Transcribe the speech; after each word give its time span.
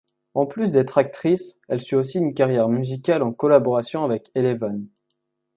En 0.33 0.47
plus 0.47 0.71
d'être 0.71 0.97
actrice, 0.97 1.61
elle 1.67 1.79
suit 1.79 1.95
aussi 1.95 2.17
une 2.17 2.33
carrière 2.33 2.67
musicale 2.69 3.21
en 3.21 3.31
collaboration 3.31 4.03
avec 4.03 4.31
Ellevan. 4.33 4.79